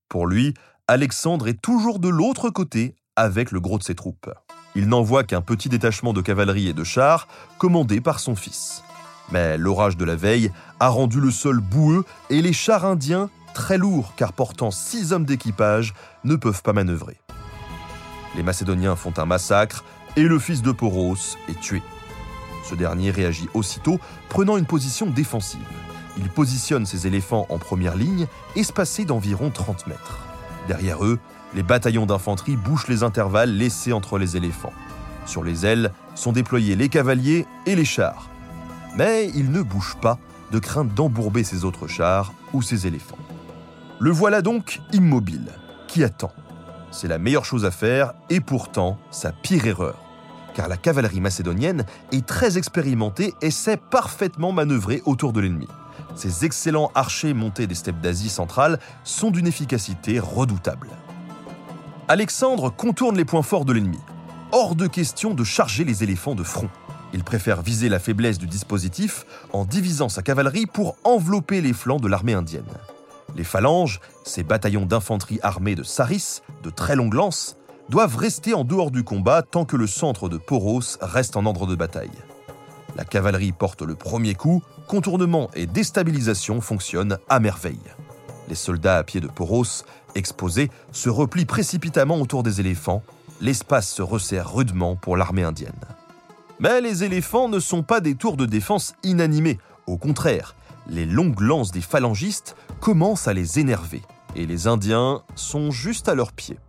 Pour 0.09 0.27
lui, 0.27 0.53
Alexandre 0.89 1.47
est 1.47 1.61
toujours 1.61 1.99
de 1.99 2.09
l'autre 2.09 2.49
côté 2.49 2.97
avec 3.15 3.51
le 3.51 3.59
gros 3.59 3.77
de 3.77 3.83
ses 3.83 3.95
troupes. 3.95 4.29
Il 4.75 4.87
n'envoie 4.87 5.23
qu'un 5.23 5.41
petit 5.41 5.69
détachement 5.69 6.13
de 6.13 6.21
cavalerie 6.21 6.67
et 6.67 6.73
de 6.73 6.83
chars, 6.83 7.27
commandé 7.57 8.01
par 8.01 8.19
son 8.19 8.35
fils. 8.35 8.83
Mais 9.31 9.57
l'orage 9.57 9.97
de 9.97 10.05
la 10.05 10.15
veille 10.15 10.51
a 10.79 10.89
rendu 10.89 11.19
le 11.19 11.31
sol 11.31 11.59
boueux 11.59 12.05
et 12.29 12.41
les 12.41 12.53
chars 12.53 12.85
indiens 12.85 13.29
très 13.55 13.77
lourds 13.79 14.13
car 14.15 14.33
portant 14.33 14.69
six 14.69 15.13
hommes 15.13 15.25
d'équipage, 15.25 15.95
ne 16.23 16.35
peuvent 16.35 16.61
pas 16.61 16.73
manœuvrer. 16.73 17.17
Les 18.35 18.43
Macédoniens 18.43 18.95
font 18.95 19.13
un 19.17 19.25
massacre 19.25 19.83
et 20.17 20.23
le 20.23 20.37
fils 20.37 20.61
de 20.61 20.71
Poros 20.71 21.37
est 21.47 21.59
tué. 21.59 21.81
Ce 22.69 22.75
dernier 22.75 23.11
réagit 23.11 23.47
aussitôt, 23.53 23.99
prenant 24.29 24.57
une 24.57 24.65
position 24.65 25.07
défensive. 25.07 25.59
Il 26.17 26.29
positionne 26.29 26.85
ses 26.85 27.07
éléphants 27.07 27.45
en 27.49 27.57
première 27.57 27.95
ligne, 27.95 28.27
espacés 28.55 29.05
d'environ 29.05 29.49
30 29.49 29.87
mètres. 29.87 30.19
Derrière 30.67 31.03
eux, 31.03 31.19
les 31.55 31.63
bataillons 31.63 32.05
d'infanterie 32.05 32.57
bouchent 32.57 32.89
les 32.89 33.01
intervalles 33.01 33.55
laissés 33.57 33.93
entre 33.93 34.19
les 34.19 34.35
éléphants. 34.35 34.73
Sur 35.25 35.43
les 35.43 35.65
ailes 35.65 35.91
sont 36.13 36.33
déployés 36.33 36.75
les 36.75 36.89
cavaliers 36.89 37.47
et 37.65 37.75
les 37.75 37.85
chars. 37.85 38.29
Mais 38.97 39.31
ils 39.33 39.51
ne 39.51 39.61
bougent 39.61 39.97
pas 40.01 40.19
de 40.51 40.59
crainte 40.59 40.93
d'embourber 40.93 41.43
ces 41.43 41.65
autres 41.65 41.87
chars 41.87 42.33
ou 42.53 42.61
ces 42.61 42.85
éléphants. 42.85 43.17
Le 43.99 44.11
voilà 44.11 44.41
donc 44.41 44.81
immobile, 44.91 45.51
qui 45.87 46.03
attend. 46.03 46.31
C'est 46.91 47.07
la 47.07 47.17
meilleure 47.17 47.45
chose 47.45 47.65
à 47.65 47.71
faire 47.71 48.13
et 48.29 48.41
pourtant 48.41 48.99
sa 49.09 49.31
pire 49.31 49.65
erreur. 49.65 49.95
Car 50.53 50.67
la 50.67 50.77
cavalerie 50.77 51.21
macédonienne 51.21 51.85
est 52.11 52.25
très 52.25 52.57
expérimentée 52.57 53.33
et 53.41 53.51
sait 53.51 53.77
parfaitement 53.77 54.51
manœuvrer 54.51 55.01
autour 55.05 55.33
de 55.33 55.39
l'ennemi. 55.39 55.67
Ces 56.15 56.45
excellents 56.45 56.91
archers 56.95 57.33
montés 57.33 57.67
des 57.67 57.75
steppes 57.75 57.99
d'Asie 57.99 58.29
centrale 58.29 58.79
sont 59.03 59.31
d'une 59.31 59.47
efficacité 59.47 60.19
redoutable. 60.19 60.89
Alexandre 62.07 62.69
contourne 62.69 63.17
les 63.17 63.25
points 63.25 63.41
forts 63.41 63.65
de 63.65 63.73
l'ennemi. 63.73 63.97
Hors 64.51 64.75
de 64.75 64.85
question 64.85 65.33
de 65.33 65.43
charger 65.43 65.83
les 65.83 66.03
éléphants 66.03 66.35
de 66.35 66.43
front. 66.43 66.69
Il 67.13 67.23
préfère 67.23 67.63
viser 67.63 67.89
la 67.89 67.97
faiblesse 67.97 68.37
du 68.37 68.45
dispositif 68.45 69.25
en 69.53 69.65
divisant 69.65 70.07
sa 70.07 70.21
cavalerie 70.21 70.67
pour 70.67 70.97
envelopper 71.03 71.61
les 71.61 71.73
flancs 71.73 71.99
de 71.99 72.07
l'armée 72.07 72.35
indienne. 72.35 72.63
Les 73.35 73.43
phalanges, 73.43 74.01
ces 74.23 74.43
bataillons 74.43 74.85
d'infanterie 74.85 75.39
armés 75.41 75.73
de 75.73 75.81
saris, 75.81 76.41
de 76.61 76.69
très 76.69 76.95
longues 76.95 77.15
lances, 77.15 77.57
doivent 77.89 78.17
rester 78.17 78.53
en 78.53 78.65
dehors 78.65 78.91
du 78.91 79.03
combat 79.03 79.41
tant 79.41 79.65
que 79.65 79.75
le 79.75 79.87
centre 79.87 80.29
de 80.29 80.37
Poros 80.37 80.99
reste 81.01 81.35
en 81.35 81.47
ordre 81.47 81.65
de 81.65 81.73
bataille. 81.73 82.11
La 82.95 83.03
cavalerie 83.03 83.51
porte 83.51 83.81
le 83.81 83.95
premier 83.95 84.35
coup, 84.35 84.61
contournement 84.87 85.49
et 85.55 85.65
déstabilisation 85.65 86.61
fonctionnent 86.61 87.17
à 87.29 87.39
merveille. 87.39 87.79
Les 88.47 88.55
soldats 88.55 88.97
à 88.97 89.03
pied 89.03 89.21
de 89.21 89.27
Poros, 89.27 89.83
exposés, 90.15 90.69
se 90.91 91.09
replient 91.09 91.45
précipitamment 91.45 92.19
autour 92.19 92.43
des 92.43 92.59
éléphants. 92.59 93.03
L'espace 93.41 93.89
se 93.89 94.01
resserre 94.01 94.53
rudement 94.53 94.95
pour 94.95 95.17
l'armée 95.17 95.43
indienne. 95.43 95.73
Mais 96.59 96.79
les 96.79 97.03
éléphants 97.03 97.49
ne 97.49 97.59
sont 97.59 97.83
pas 97.83 97.99
des 97.99 98.15
tours 98.15 98.37
de 98.37 98.45
défense 98.45 98.95
inanimés. 99.03 99.59
Au 99.87 99.97
contraire, 99.97 100.55
les 100.87 101.05
longues 101.05 101.41
lances 101.41 101.71
des 101.71 101.81
phalangistes 101.81 102.55
commencent 102.79 103.27
à 103.27 103.33
les 103.33 103.59
énerver. 103.59 104.01
Et 104.35 104.45
les 104.45 104.67
Indiens 104.67 105.21
sont 105.35 105.71
juste 105.71 106.07
à 106.07 106.15
leurs 106.15 106.31
pieds. 106.31 106.59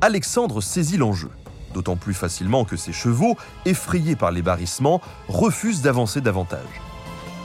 Alexandre 0.00 0.60
saisit 0.60 0.96
l'enjeu, 0.96 1.30
d'autant 1.74 1.96
plus 1.96 2.14
facilement 2.14 2.64
que 2.64 2.76
ses 2.76 2.92
chevaux, 2.92 3.36
effrayés 3.64 4.16
par 4.16 4.30
les 4.30 4.42
barrissements, 4.42 5.00
refusent 5.28 5.82
d'avancer 5.82 6.20
davantage. 6.20 6.60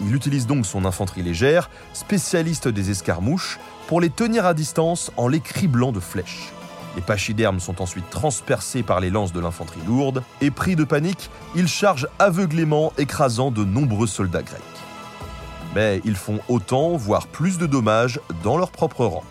Il 0.01 0.13
utilise 0.13 0.47
donc 0.47 0.65
son 0.65 0.85
infanterie 0.85 1.23
légère, 1.23 1.69
spécialiste 1.93 2.67
des 2.67 2.91
escarmouches, 2.91 3.59
pour 3.87 4.01
les 4.01 4.09
tenir 4.09 4.45
à 4.45 4.53
distance 4.53 5.11
en 5.17 5.27
les 5.27 5.39
criblant 5.39 5.91
de 5.91 5.99
flèches. 5.99 6.51
Les 6.95 7.01
pachydermes 7.01 7.59
sont 7.59 7.81
ensuite 7.81 8.09
transpercés 8.09 8.83
par 8.83 8.99
les 8.99 9.09
lances 9.09 9.33
de 9.33 9.39
l'infanterie 9.39 9.85
lourde, 9.87 10.23
et 10.41 10.51
pris 10.51 10.75
de 10.75 10.83
panique, 10.83 11.29
ils 11.55 11.67
chargent 11.67 12.07
aveuglément, 12.19 12.91
écrasant 12.97 13.51
de 13.51 13.63
nombreux 13.63 14.07
soldats 14.07 14.43
grecs. 14.43 14.61
Mais 15.75 16.01
ils 16.05 16.15
font 16.15 16.39
autant, 16.49 16.97
voire 16.97 17.27
plus 17.27 17.57
de 17.57 17.65
dommages 17.67 18.19
dans 18.43 18.57
leur 18.57 18.71
propre 18.71 19.05
rang. 19.05 19.23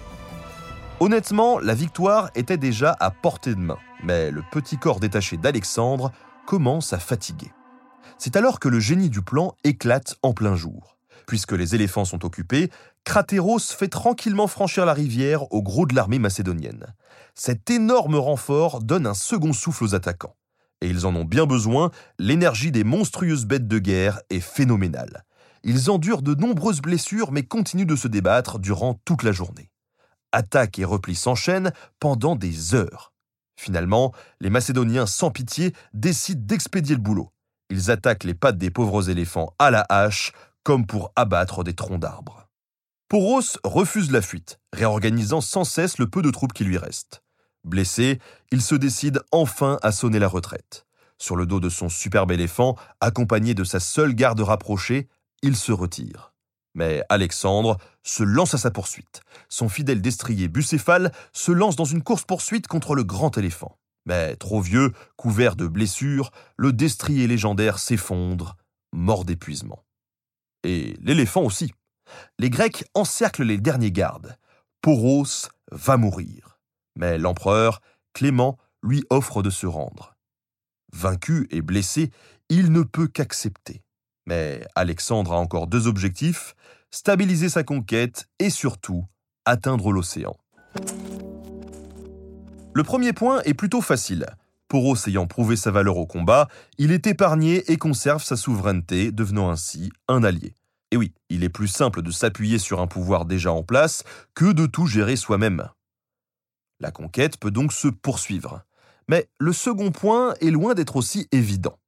Honnêtement, 1.01 1.59
la 1.59 1.75
victoire 1.75 2.31
était 2.35 2.57
déjà 2.57 2.97
à 3.01 3.11
portée 3.11 3.55
de 3.55 3.61
main, 3.61 3.79
mais 4.03 4.31
le 4.31 4.43
petit 4.51 4.79
corps 4.79 5.01
détaché 5.01 5.37
d'Alexandre 5.37 6.13
commence 6.47 6.93
à 6.93 6.99
fatiguer. 6.99 7.53
C'est 8.19 8.37
alors 8.37 8.61
que 8.61 8.69
le 8.69 8.81
génie 8.81 9.11
du 9.11 9.21
plan 9.23 9.55
éclate 9.63 10.17
en 10.23 10.33
plein 10.33 10.57
jour. 10.57 10.97
Puisque 11.27 11.53
les 11.53 11.75
éléphants 11.75 12.05
sont 12.05 12.25
occupés, 12.25 12.71
Cratéros 13.05 13.59
fait 13.59 13.89
tranquillement 13.89 14.47
franchir 14.47 14.87
la 14.87 14.95
rivière 14.95 15.53
au 15.53 15.63
gros 15.63 15.87
de 15.87 15.95
l'armée 15.95 16.19
macédonienne. 16.19 16.95
Cet 17.35 17.71
énorme 17.71 18.17
renfort 18.17 18.83
donne 18.83 19.07
un 19.07 19.15
second 19.15 19.53
souffle 19.53 19.85
aux 19.85 19.95
attaquants. 19.95 20.37
Et 20.81 20.89
ils 20.89 21.07
en 21.07 21.15
ont 21.15 21.25
bien 21.25 21.47
besoin, 21.47 21.91
l'énergie 22.19 22.71
des 22.71 22.85
monstrueuses 22.85 23.45
bêtes 23.45 23.69
de 23.69 23.79
guerre 23.79 24.21
est 24.31 24.41
phénoménale. 24.41 25.25
Ils 25.63 25.91
endurent 25.91 26.23
de 26.23 26.35
nombreuses 26.35 26.81
blessures 26.81 27.33
mais 27.33 27.43
continuent 27.43 27.87
de 27.87 27.97
se 27.97 28.09
débattre 28.09 28.59
durant 28.59 28.95
toute 29.05 29.23
la 29.23 29.33
journée. 29.33 29.71
Attaques 30.33 30.79
et 30.79 30.85
replis 30.85 31.17
s'enchaînent 31.17 31.73
pendant 31.99 32.37
des 32.37 32.75
heures. 32.75 33.13
Finalement, 33.57 34.13
les 34.41 34.51
Macédoniens 34.51 35.07
sans 35.07 35.31
pitié 35.31 35.73
décident 35.93 36.43
d'expédier 36.45 36.95
le 36.95 37.01
boulot. 37.01 37.33
Ils 37.71 37.91
attaquent 37.91 38.25
les 38.25 38.35
pattes 38.35 38.59
des 38.59 38.71
pauvres 38.71 39.11
éléphants 39.11 39.55
à 39.59 39.71
la 39.71 39.85
hache, 39.89 40.33
comme 40.63 40.87
pour 40.87 41.13
abattre 41.17 41.65
des 41.65 41.75
troncs 41.75 42.01
d'arbres. 42.01 42.49
Poros 43.09 43.59
refuse 43.65 44.11
la 44.11 44.23
fuite, 44.23 44.59
réorganisant 44.73 45.41
sans 45.41 45.65
cesse 45.65 45.99
le 45.99 46.09
peu 46.09 46.23
de 46.23 46.31
troupes 46.31 46.53
qui 46.53 46.65
lui 46.65 46.79
restent. 46.79 47.23
Blessé, 47.65 48.21
il 48.53 48.63
se 48.63 48.75
décide 48.75 49.23
enfin 49.33 49.79
à 49.83 49.93
sonner 49.93 50.19
la 50.19 50.29
retraite. 50.29 50.87
Sur 51.19 51.37
le 51.37 51.47
dos 51.47 51.61
de 51.61 51.69
son 51.69 51.89
superbe 51.89 52.33
éléphant, 52.33 52.77
accompagné 53.01 53.55
de 53.55 53.65
sa 53.65 53.81
seule 53.81 54.15
garde 54.15 54.41
rapprochée, 54.41 55.09
il 55.43 55.57
se 55.57 55.73
retire. 55.73 56.35
Mais 56.75 57.03
Alexandre 57.09 57.79
se 58.03 58.23
lance 58.23 58.55
à 58.55 58.59
sa 58.59 58.71
poursuite. 58.71 59.23
Son 59.49 59.69
fidèle 59.69 60.03
destrier 60.03 60.49
Bucéphale 60.49 61.11
se 61.33 61.53
lance 61.53 61.75
dans 61.75 61.85
une 61.85 62.03
course-poursuite 62.03 62.67
contre 62.67 62.95
le 62.95 63.03
grand 63.03 63.39
éléphant. 63.39 63.79
Mais 64.07 64.37
trop 64.37 64.61
vieux, 64.61 64.93
couvert 65.17 65.57
de 65.57 65.67
blessures, 65.67 66.31
le 66.57 66.73
destrier 66.73 67.27
légendaire 67.27 67.79
s'effondre, 67.79 68.57
mort 68.93 69.25
d'épuisement. 69.25 69.85
Et 70.63 70.97
l'éléphant 71.01 71.43
aussi. 71.43 71.73
Les 72.39 72.51
Grecs 72.51 72.85
encerclent 72.95 73.43
les 73.43 73.59
derniers 73.59 73.93
gardes. 73.93 74.39
Poros 74.81 75.49
va 75.73 75.97
mourir. 75.97 76.59
Mais 76.97 77.19
l'empereur, 77.19 77.81
Clément, 78.15 78.59
lui 78.83 79.05
offre 79.11 79.43
de 79.43 79.51
se 79.51 79.67
rendre. 79.67 80.17
Vaincu 80.93 81.49
et 81.51 81.61
blessé, 81.61 82.11
il 82.49 82.73
ne 82.73 82.83
peut 82.83 83.09
qu'accepter. 83.09 83.83
Mais 84.27 84.67
Alexandre 84.75 85.33
a 85.33 85.39
encore 85.39 85.67
deux 85.67 85.87
objectifs, 85.87 86.55
stabiliser 86.91 87.49
sa 87.49 87.65
conquête 87.65 88.29
et 88.39 88.51
surtout 88.51 89.07
atteindre 89.45 89.93
l'océan. 89.93 90.37
Le 92.77 92.85
premier 92.85 93.15
point 93.15 93.41
est 93.47 93.55
plutôt 93.55 93.81
facile. 93.81 94.27
Poros 94.69 95.09
ayant 95.09 95.27
prouvé 95.27 95.57
sa 95.57 95.71
valeur 95.71 95.97
au 95.97 96.05
combat, 96.05 96.47
il 96.77 96.93
est 96.93 97.07
épargné 97.07 97.73
et 97.73 97.79
conserve 97.79 98.23
sa 98.23 98.37
souveraineté, 98.37 99.13
devenant 99.13 99.49
ainsi 99.49 99.91
un 100.09 100.23
allié. 100.23 100.53
Et 100.91 100.99
oui, 100.99 101.15
il 101.31 101.43
est 101.43 101.49
plus 101.49 101.69
simple 101.69 102.03
de 102.03 102.11
s'appuyer 102.11 102.59
sur 102.59 102.83
un 102.83 102.87
pouvoir 102.87 103.25
déjà 103.25 103.51
en 103.51 103.63
place 103.63 104.05
que 104.35 104.53
de 104.53 104.67
tout 104.67 104.87
gérer 104.87 105.17
soi-même. 105.17 105.71
La 106.79 106.91
conquête 106.91 107.39
peut 107.39 107.51
donc 107.51 107.73
se 107.73 107.89
poursuivre. 107.89 108.61
Mais 109.09 109.27
le 109.39 109.55
second 109.55 109.91
point 109.91 110.35
est 110.43 110.51
loin 110.51 110.75
d'être 110.75 110.97
aussi 110.97 111.29
évident. 111.33 111.79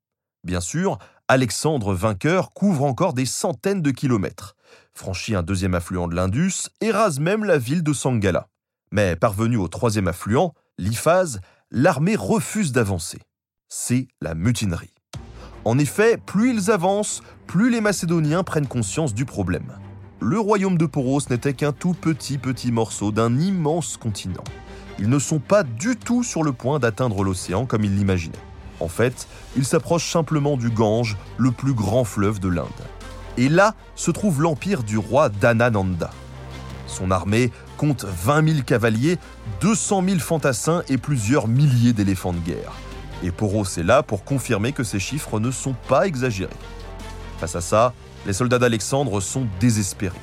Bien 0.43 0.63
sûr, 0.63 0.97
Alexandre 1.29 1.93
vainqueur 1.93 2.55
couvre 2.55 2.85
encore 2.85 3.13
des 3.13 3.27
centaines 3.27 3.83
de 3.83 3.91
kilomètres, 3.91 4.57
franchit 4.95 5.35
un 5.35 5.43
deuxième 5.43 5.75
affluent 5.75 6.09
de 6.09 6.15
l'Indus 6.15 6.71
et 6.81 6.93
rase 6.93 7.21
même 7.21 7.45
la 7.45 7.59
ville 7.59 7.83
de 7.83 7.93
Sangala. 7.93 8.49
Mais 8.91 9.17
parvenu 9.17 9.59
au 9.59 9.69
troisième 9.69 10.09
affluent, 10.09 10.55
l'Iphase, 10.79 11.41
l'armée 11.71 12.17
refuse 12.17 12.73
d'avancer. 12.73 13.19
C'est 13.69 14.09
la 14.21 14.35
mutinerie. 14.35 14.95
En 15.65 15.77
effet, 15.77 16.17
plus 16.17 16.55
ils 16.55 16.71
avancent, 16.71 17.21
plus 17.47 17.71
les 17.71 17.81
Macédoniens 17.81 18.45
prennent 18.45 18.69
conscience 18.69 19.13
du 19.13 19.25
problème. 19.25 19.77
Le 20.21 20.39
royaume 20.39 20.79
de 20.79 20.87
Poros 20.87 21.21
n'était 21.31 21.53
qu'un 21.53 21.73
tout 21.73 21.95
petit 21.95 22.39
petit 22.39 22.73
morceau 22.73 23.13
d'un 23.13 23.39
immense 23.39 23.97
continent. 23.97 24.45
Ils 24.99 25.09
ne 25.09 25.19
sont 25.19 25.41
pas 25.41 25.65
du 25.65 25.97
tout 25.97 26.23
sur 26.23 26.43
le 26.43 26.53
point 26.53 26.79
d'atteindre 26.79 27.23
l'océan 27.23 27.67
comme 27.67 27.85
ils 27.85 27.95
l'imaginaient. 27.95 28.39
En 28.81 28.89
fait, 28.89 29.27
ils 29.57 29.65
s'approchent 29.65 30.11
simplement 30.11 30.57
du 30.57 30.71
Gange, 30.71 31.17
le 31.37 31.51
plus 31.51 31.75
grand 31.75 32.05
fleuve 32.05 32.41
de 32.41 32.49
l'Inde. 32.49 32.67
Et 33.37 33.49
là 33.49 33.75
se 33.95 34.11
trouve 34.11 34.43
l'empire 34.43 34.83
du 34.83 34.99
roi 34.99 35.29
Dhanananda. 35.29 36.11
Son 36.87 37.11
armée 37.11 37.53
compte 37.79 38.05
20 38.05 38.47
000 38.47 38.63
cavaliers, 38.67 39.17
200 39.63 40.03
000 40.07 40.19
fantassins 40.19 40.83
et 40.91 40.99
plusieurs 40.99 41.49
milliers 41.49 41.95
d'éléphants 41.95 42.35
de 42.35 42.41
guerre. 42.41 42.73
Et 43.23 43.31
Poros 43.31 43.65
est 43.79 43.83
là 43.83 44.03
pour 44.03 44.25
confirmer 44.25 44.73
que 44.73 44.85
ces 44.85 45.01
chiffres 45.01 45.41
ne 45.41 45.51
sont 45.51 45.75
pas 45.89 46.07
exagérés. 46.07 46.51
Face 47.39 47.57
à 47.57 47.63
ça, 47.63 47.95
les 48.27 48.33
soldats 48.33 48.59
d'Alexandre 48.59 49.21
sont 49.21 49.47
désespérés. 49.61 50.17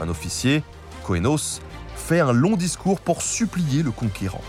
Un 0.00 0.08
officier, 0.08 0.64
Koenos, 1.04 1.60
fait 1.94 2.20
un 2.20 2.32
long 2.32 2.56
discours 2.56 3.00
pour 3.00 3.22
supplier 3.22 3.82
le 3.82 3.90
conquérant. 3.90 4.42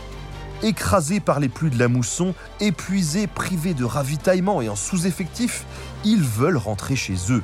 Écrasés 0.63 1.19
par 1.19 1.39
les 1.39 1.49
pluies 1.49 1.69
de 1.69 1.77
la 1.77 1.89
mousson, 1.89 2.33
épuisés, 2.61 3.27
privés 3.27 3.73
de 3.73 3.83
ravitaillement 3.83 4.61
et 4.61 4.69
en 4.69 4.75
sous-effectif, 4.75 5.65
ils 6.05 6.23
veulent 6.23 6.57
rentrer 6.57 6.95
chez 6.95 7.15
eux. 7.29 7.43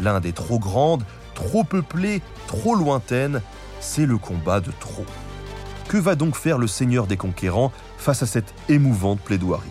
L'Inde 0.00 0.26
est 0.26 0.36
trop 0.36 0.58
grande, 0.58 1.04
trop 1.34 1.62
peuplée, 1.62 2.22
trop 2.48 2.74
lointaine, 2.74 3.40
c'est 3.80 4.06
le 4.06 4.18
combat 4.18 4.60
de 4.60 4.70
trop. 4.78 5.06
Que 5.88 5.96
va 5.96 6.14
donc 6.14 6.36
faire 6.36 6.58
le 6.58 6.66
seigneur 6.66 7.06
des 7.06 7.16
conquérants 7.16 7.72
face 7.98 8.22
à 8.22 8.26
cette 8.26 8.54
émouvante 8.68 9.20
plaidoirie? 9.20 9.68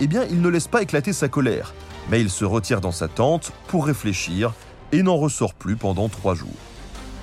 Eh 0.00 0.06
bien, 0.06 0.24
il 0.30 0.40
ne 0.40 0.48
laisse 0.48 0.68
pas 0.68 0.82
éclater 0.82 1.12
sa 1.12 1.28
colère, 1.28 1.74
mais 2.10 2.20
il 2.20 2.30
se 2.30 2.44
retire 2.44 2.80
dans 2.80 2.92
sa 2.92 3.08
tente 3.08 3.52
pour 3.66 3.86
réfléchir 3.86 4.52
et 4.92 5.02
n'en 5.02 5.16
ressort 5.16 5.54
plus 5.54 5.76
pendant 5.76 6.08
trois 6.08 6.34
jours. 6.34 6.48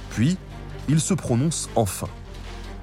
Puis, 0.09 0.37
il 0.89 0.99
se 0.99 1.13
prononce 1.13 1.69
enfin. 1.75 2.09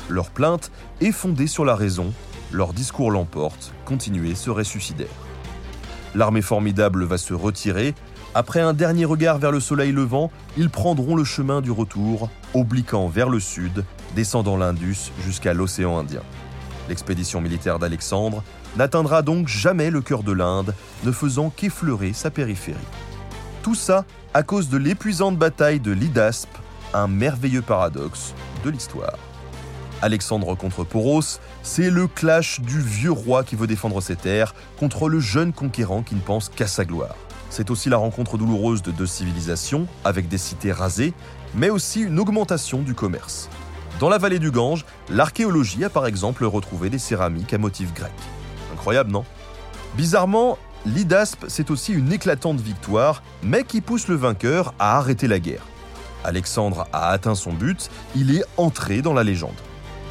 Leur 0.09 0.31
plainte 0.31 0.71
est 1.01 1.13
fondée 1.13 1.47
sur 1.47 1.65
la 1.65 1.75
raison, 1.75 2.13
leur 2.51 2.73
discours 2.73 3.11
l'emporte, 3.11 3.75
continuer 3.85 4.35
serait 4.35 4.65
suicidaire. 4.65 5.09
L'armée 6.15 6.43
formidable 6.43 7.05
va 7.05 7.19
se 7.19 7.35
retirer. 7.35 7.95
Après 8.35 8.61
un 8.61 8.75
dernier 8.75 9.07
regard 9.07 9.39
vers 9.39 9.51
le 9.51 9.61
soleil 9.61 9.91
levant, 9.91 10.31
ils 10.57 10.71
prendront 10.71 11.17
le 11.17 11.25
chemin 11.25 11.61
du 11.61 11.71
retour, 11.71 12.29
obliquant 12.55 13.09
vers 13.09 13.31
le 13.31 13.41
sud, 13.41 13.85
descendant 14.15 14.57
l'Indus 14.57 15.13
jusqu'à 15.25 15.55
l'océan 15.55 15.99
Indien. 15.99 16.23
L'expédition 16.89 17.41
militaire 17.41 17.79
d'Alexandre 17.79 18.43
n'atteindra 18.77 19.23
donc 19.23 19.49
jamais 19.49 19.91
le 19.91 20.03
cœur 20.03 20.23
de 20.23 20.33
l'Inde, 20.33 20.75
ne 21.05 21.13
faisant 21.13 21.51
qu'effleurer 21.51 22.13
sa 22.13 22.31
périphérie. 22.31 22.79
Tout 23.63 23.75
ça 23.75 24.05
à 24.35 24.43
cause 24.43 24.69
de 24.69 24.77
l'épuisante 24.77 25.37
bataille 25.37 25.81
de 25.81 25.91
l'Idaspe, 25.91 26.57
un 26.95 27.09
merveilleux 27.09 27.63
paradoxe 27.63 28.35
de 28.65 28.71
l'histoire. 28.71 29.19
Alexandre 30.01 30.55
contre 30.55 30.85
Poros, 30.85 31.41
c'est 31.63 31.91
le 31.91 32.07
clash 32.07 32.61
du 32.61 32.81
vieux 32.81 33.11
roi 33.11 33.43
qui 33.43 33.57
veut 33.57 33.67
défendre 33.67 34.01
ses 34.01 34.17
terres 34.17 34.55
contre 34.79 35.09
le 35.09 35.19
jeune 35.19 35.53
conquérant 35.53 36.03
qui 36.03 36.15
ne 36.15 36.21
pense 36.21 36.51
qu'à 36.51 36.67
sa 36.67 36.85
gloire. 36.85 37.17
C'est 37.51 37.71
aussi 37.71 37.89
la 37.89 37.97
rencontre 37.97 38.39
douloureuse 38.39 38.83
de 38.83 38.91
deux 38.91 39.07
civilisations, 39.07 39.87
avec 40.05 40.29
des 40.29 40.39
cités 40.39 40.73
rasées, 40.73 41.15
mais 41.55 41.71
aussi 41.71 42.03
une 42.03 42.19
augmentation 42.19 42.83
du 42.83 42.95
commerce. 42.95 43.49
Dans 44.01 44.09
la 44.09 44.19
vallée 44.19 44.39
du 44.39 44.51
Gange, 44.51 44.85
l'archéologie 45.11 45.85
a 45.85 45.91
par 45.91 46.07
exemple 46.07 46.45
retrouvé 46.45 46.91
des 46.91 46.99
céramiques 46.99 47.53
à 47.53 47.59
motifs 47.59 47.93
grecs. 47.95 48.13
Incroyable, 48.73 49.11
non? 49.11 49.25
Bizarrement, 49.97 50.59
l'Idaspe, 50.87 51.47
c'est 51.49 51.71
aussi 51.71 51.93
une 51.93 52.13
éclatante 52.13 52.61
victoire, 52.61 53.23
mais 53.43 53.65
qui 53.65 53.81
pousse 53.81 54.09
le 54.09 54.15
vainqueur 54.15 54.75
à 54.79 54.99
arrêter 54.99 55.27
la 55.27 55.41
guerre. 55.41 55.67
Alexandre 56.25 56.87
a 56.93 57.09
atteint 57.09 57.35
son 57.35 57.53
but, 57.53 57.91
il 58.15 58.37
est 58.37 58.45
entré 58.57 59.03
dans 59.03 59.15
la 59.15 59.25
légende. 59.25 59.55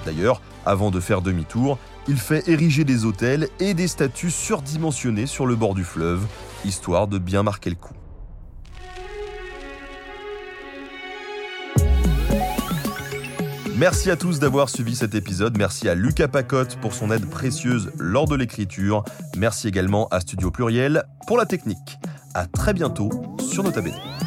D'ailleurs, 0.06 0.42
avant 0.66 0.92
de 0.92 1.00
faire 1.00 1.22
demi-tour, 1.22 1.78
il 2.08 2.18
fait 2.18 2.48
ériger 2.48 2.84
des 2.84 3.06
hôtels 3.06 3.50
et 3.60 3.74
des 3.74 3.88
statues 3.88 4.32
surdimensionnées 4.32 5.28
sur 5.28 5.46
le 5.46 5.56
bord 5.56 5.76
du 5.76 5.84
fleuve, 5.84 6.26
histoire 6.66 7.08
de 7.08 7.18
bien 7.18 7.44
marquer 7.44 7.70
le 7.70 7.76
coup. 7.76 7.94
Merci 13.78 14.10
à 14.10 14.16
tous 14.16 14.40
d'avoir 14.40 14.70
suivi 14.70 14.96
cet 14.96 15.14
épisode. 15.14 15.56
Merci 15.56 15.88
à 15.88 15.94
Lucas 15.94 16.28
Pacotte 16.28 16.78
pour 16.82 16.96
son 16.96 17.12
aide 17.12 17.30
précieuse 17.30 17.92
lors 18.00 18.28
de 18.28 18.36
l'écriture. 18.36 19.04
Merci 19.38 19.68
également 19.68 20.08
à 20.08 20.20
Studio 20.20 20.50
Pluriel 20.50 21.04
pour 21.28 21.38
la 21.38 21.46
technique. 21.46 22.00
À 22.34 22.48
très 22.48 22.74
bientôt 22.74 23.12
sur 23.40 23.64
Nota 23.64 23.82
Bene. 23.82 24.27